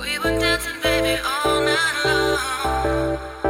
We 0.00 0.18
were 0.18 0.30
young 0.30 0.66
and 0.66 0.82
naive. 2.04 3.49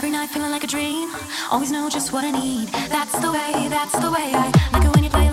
Every 0.00 0.12
night 0.12 0.30
feeling 0.30 0.50
like 0.50 0.64
a 0.64 0.66
dream. 0.66 1.10
Always 1.50 1.70
know 1.70 1.90
just 1.90 2.10
what 2.10 2.24
I 2.24 2.30
need. 2.30 2.68
That's 2.88 3.12
the 3.20 3.30
way, 3.30 3.68
that's 3.68 3.92
the 3.92 4.10
way 4.10 4.32
I 4.32 4.50
like 4.72 4.82
it 4.86 4.94
when 4.94 5.04
you 5.04 5.10
play. 5.10 5.29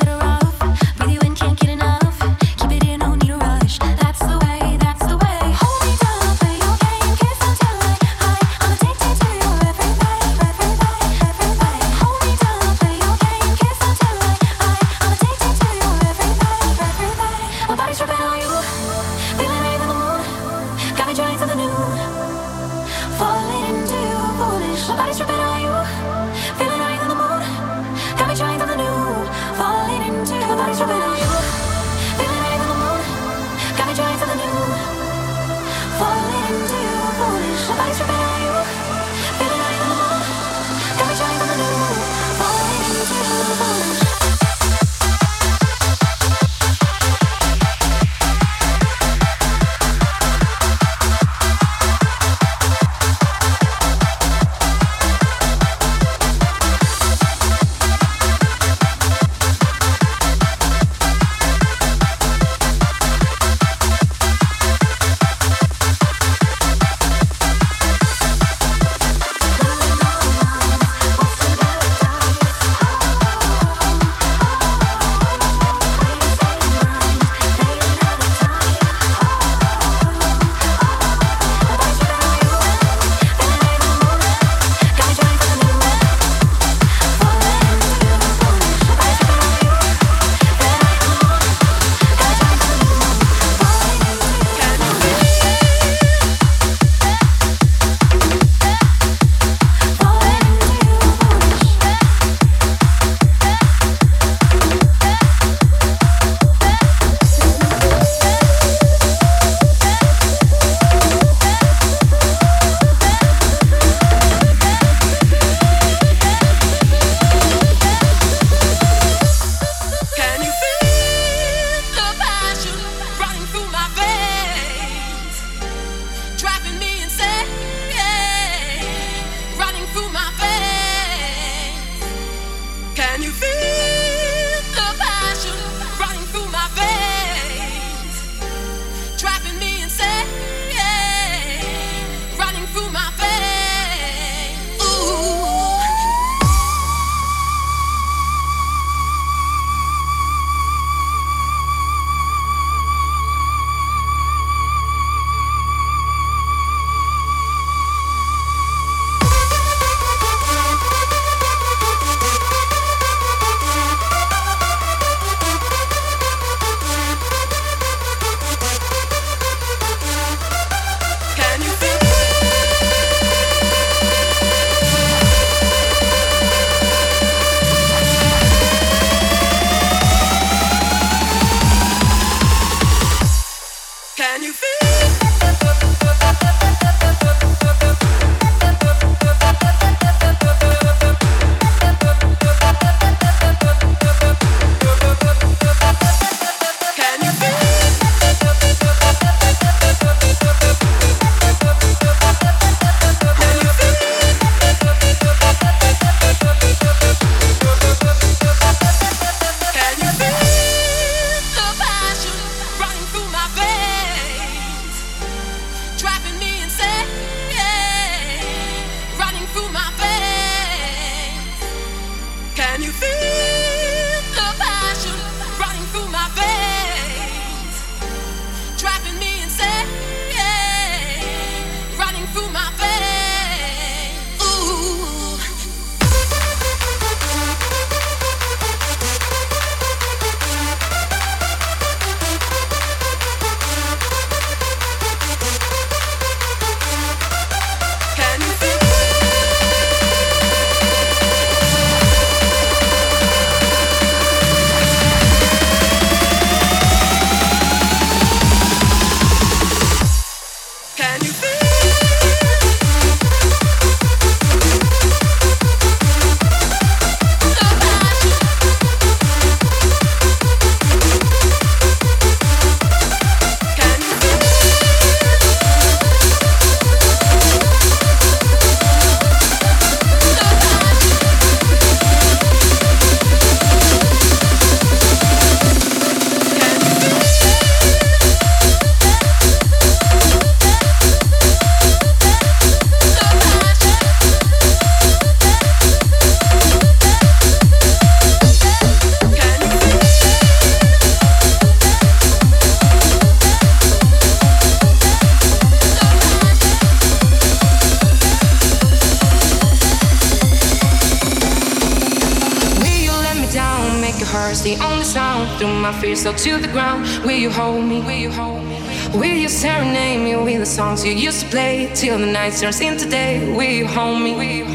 till 321.95 322.17
the 322.17 322.26
night 322.26 322.54
turns 322.54 322.82
into 322.82 323.08
day. 323.10 323.39
We 323.56 323.78
you 323.78 323.88
hold 323.88 324.21
me? 324.21 324.67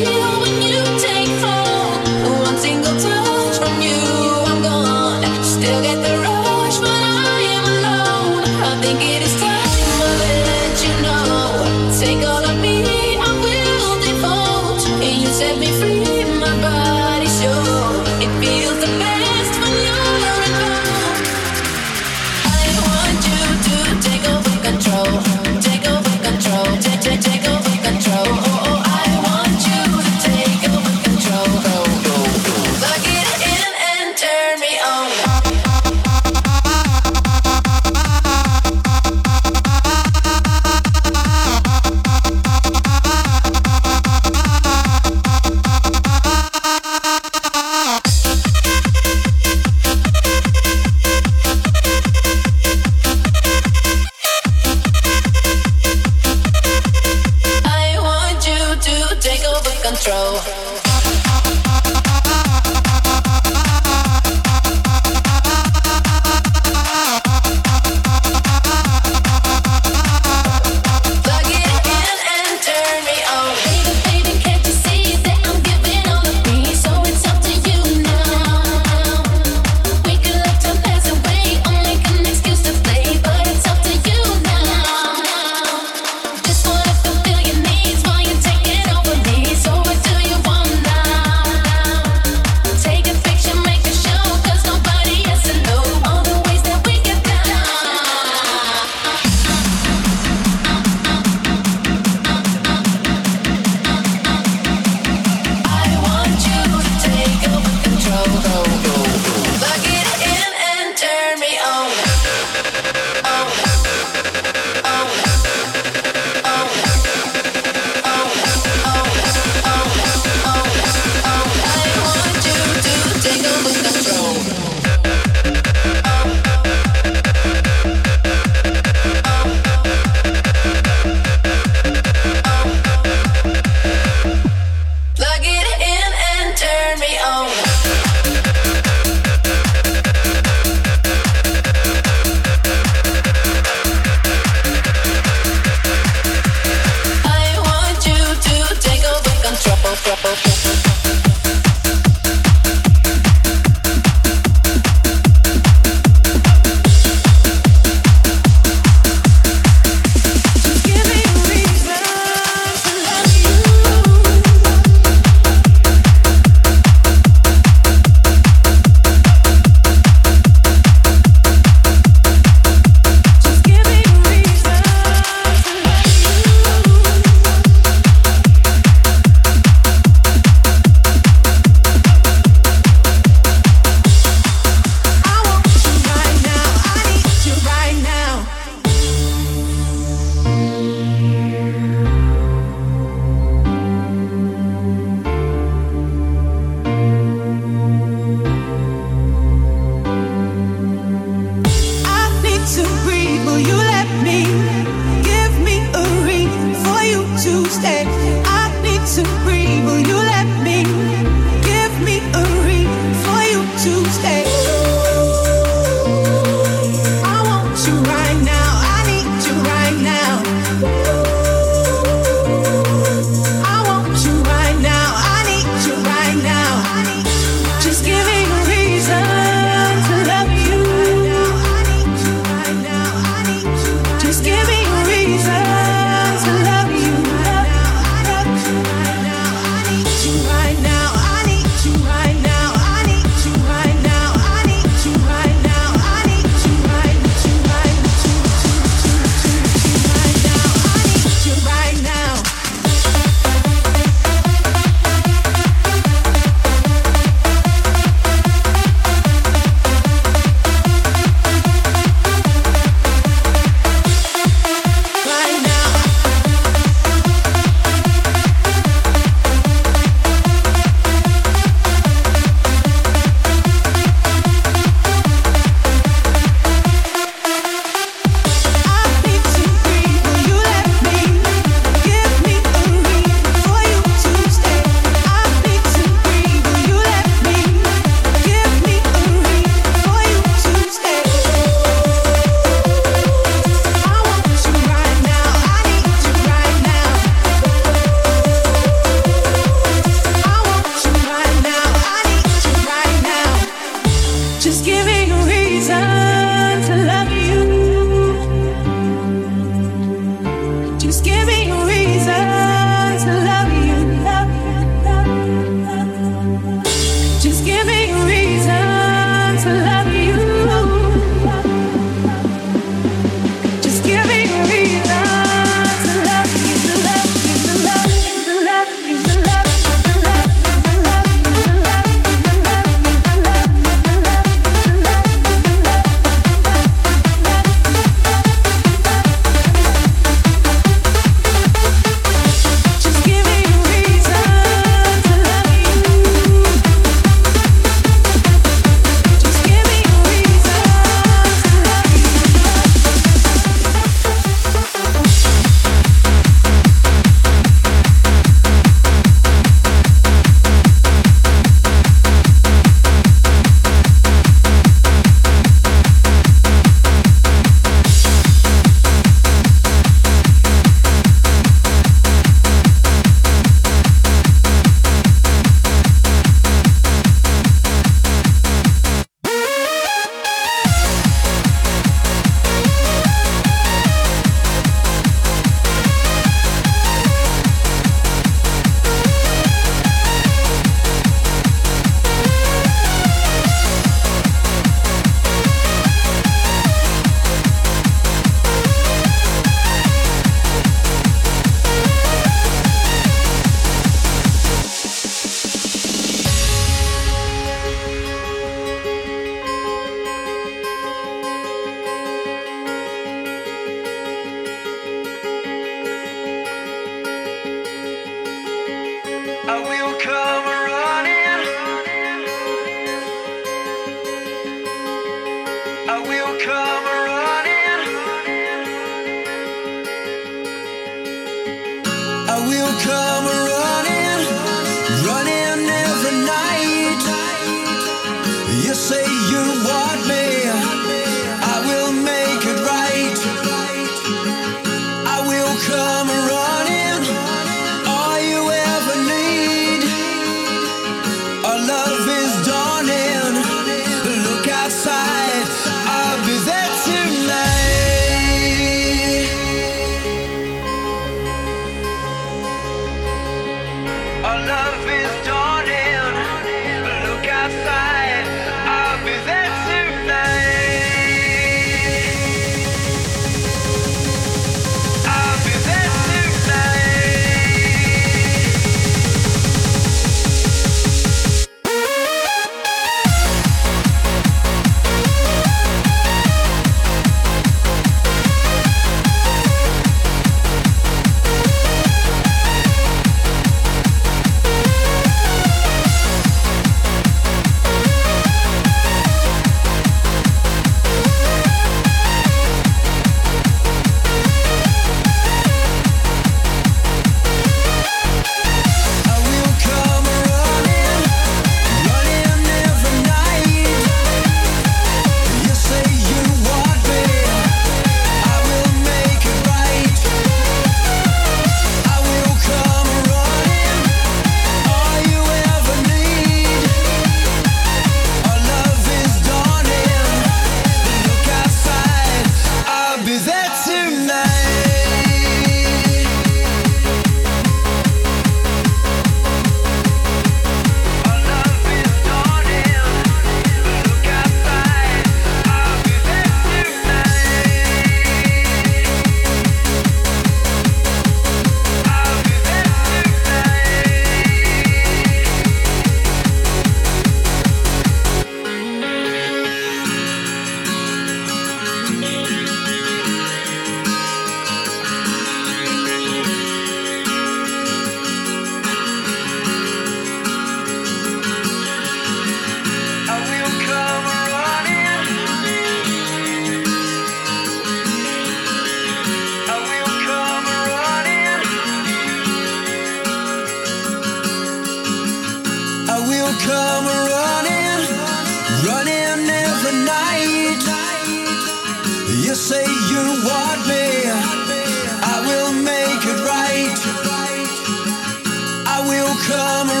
summer 599.61 600.00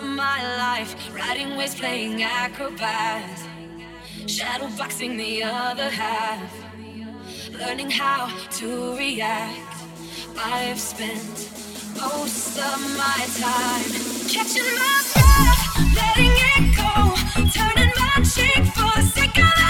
of 0.00 0.06
my 0.08 0.40
life, 0.56 0.94
riding 1.14 1.56
waves, 1.56 1.74
playing 1.74 2.22
acrobats, 2.22 3.42
shadowboxing 4.26 5.16
the 5.16 5.42
other 5.42 5.90
half, 5.90 6.52
learning 7.58 7.90
how 7.90 8.28
to 8.50 8.96
react. 8.96 9.76
I've 10.38 10.80
spent 10.80 11.50
most 12.00 12.58
of 12.58 12.78
my 12.96 13.20
time 13.44 13.90
catching 14.28 14.70
my 14.82 14.96
breath, 15.12 15.62
letting 15.98 16.34
it 16.52 16.64
go, 16.80 16.94
turning 17.56 17.92
my 17.98 18.14
cheek 18.22 18.64
for 18.74 19.00
a 19.00 19.02
second. 19.02 19.69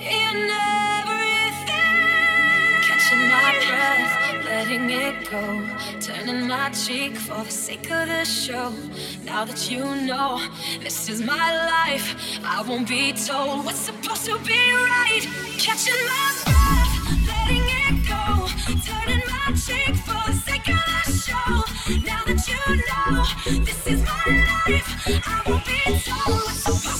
In 0.00 0.50
everything. 0.50 1.96
Catching 2.82 3.28
my 3.28 3.52
breath, 3.66 4.44
letting 4.44 4.90
it 4.90 5.30
go, 5.30 5.66
turning 6.00 6.48
my 6.48 6.70
cheek 6.70 7.16
for 7.16 7.44
the 7.44 7.50
sake 7.50 7.90
of 7.90 8.08
the 8.08 8.24
show. 8.24 8.72
Now 9.24 9.44
that 9.44 9.70
you 9.70 9.84
know 10.06 10.40
this 10.82 11.08
is 11.08 11.22
my 11.22 11.48
life, 11.66 12.40
I 12.44 12.62
won't 12.66 12.88
be 12.88 13.12
told 13.12 13.64
what's 13.64 13.80
supposed 13.80 14.24
to 14.26 14.38
be 14.38 14.60
right. 14.72 15.24
Catching 15.58 16.02
my 16.12 16.32
breath, 16.44 16.92
letting 17.28 17.66
it 17.84 18.08
go, 18.08 18.48
turning 18.86 19.22
my 19.28 19.46
cheek 19.64 19.94
for 20.06 20.20
the 20.26 20.34
sake 20.46 20.68
of 20.68 20.82
the 20.88 21.12
show. 21.12 21.52
Now 22.06 22.22
that 22.24 22.42
you 22.48 22.60
know 22.88 23.64
this 23.64 23.86
is 23.86 24.02
my 24.02 24.26
life, 24.66 24.88
I 25.26 25.42
won't 25.46 25.64
be 25.66 25.80
told 25.84 26.40
what's 26.44 26.64
supposed 26.64 26.99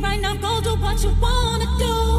right 0.00 0.20
now, 0.20 0.34
go 0.34 0.60
do 0.60 0.76
what 0.76 1.02
you 1.02 1.10
wanna 1.20 1.66
do. 1.78 2.17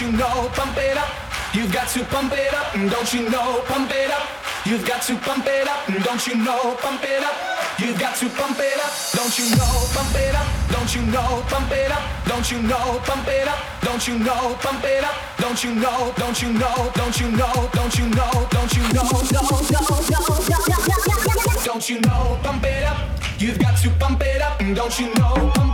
Don't 0.00 0.12
you 0.12 0.18
know? 0.18 0.48
Pump 0.56 0.78
it 0.78 0.96
up. 0.96 1.12
You've 1.52 1.70
got 1.74 1.86
to 1.88 2.02
pump 2.04 2.32
it 2.32 2.54
up. 2.54 2.72
Don't 2.72 3.12
you 3.12 3.28
know? 3.28 3.60
Pump 3.68 3.90
it 3.92 4.10
up. 4.10 4.24
You've 4.64 4.86
got 4.88 5.02
to 5.02 5.14
pump 5.16 5.44
it 5.46 5.68
up. 5.68 5.86
Don't 6.02 6.26
you 6.26 6.36
know? 6.36 6.74
Pump 6.80 7.04
it 7.04 7.22
up. 7.22 7.36
You've 7.78 8.00
got 8.00 8.16
to 8.16 8.30
pump 8.30 8.56
it 8.58 8.80
up. 8.80 8.96
Don't 9.12 9.38
you 9.38 9.44
know? 9.56 9.68
Pump 9.92 10.16
it 10.16 10.34
up. 10.34 10.48
Don't 10.72 10.94
you 10.96 11.02
know? 11.02 11.44
Pump 11.52 11.70
it 11.70 11.92
up. 11.92 12.00
Don't 12.24 12.50
you 12.50 12.62
know? 12.62 12.98
Pump 13.04 13.28
it 13.28 13.46
up. 13.46 13.58
Don't 13.82 14.08
you 14.08 14.18
know? 14.20 14.56
Pump 14.64 14.84
it 14.84 15.04
up. 15.04 15.16
Don't 15.36 15.64
you 15.64 15.74
know? 15.74 16.14
Don't 16.16 16.40
you 16.40 16.48
know? 16.54 16.90
Don't 16.96 17.20
you 17.20 17.30
know? 17.36 17.68
Don't 17.76 17.96
you 17.98 18.08
know? 18.08 18.48
Don't 18.48 18.72
you 18.72 18.84
know? 18.88 19.20
Don't 21.66 21.90
you 21.90 22.00
know? 22.00 22.38
Pump 22.42 22.64
it 22.64 22.84
up. 22.84 22.96
You've 23.38 23.58
got 23.58 23.76
to 23.76 23.90
pump 24.00 24.22
it 24.24 24.40
up. 24.40 24.58
Don't 24.60 24.98
you 24.98 25.12
know? 25.16 25.52
Pump 25.52 25.69